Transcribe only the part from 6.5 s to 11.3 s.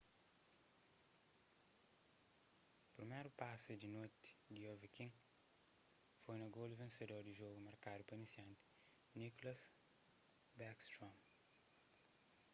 golu vensedor di jogu markadu pa inisianti nicklas backstrom